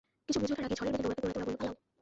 কিছু 0.27 0.37
বুঝে 0.41 0.53
ওঠার 0.53 0.63
আগেই 0.67 0.77
ঝড়ের 0.79 0.91
বেগে 0.93 1.03
দৌড়াতে 1.03 1.21
দৌড়াতে 1.23 1.37
ওরা 1.39 1.45
বলল 1.47 1.57
পালাও। 1.59 1.73